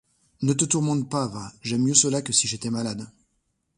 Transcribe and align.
Ne 0.41 0.53
te 0.53 0.65
tourmente 0.65 1.11
pas, 1.11 1.27
va; 1.27 1.53
j'aime 1.61 1.83
mieux 1.83 1.93
cela 1.93 2.23
que 2.23 2.33
si 2.33 2.47
j'étais 2.47 2.71
malade. 2.71 3.07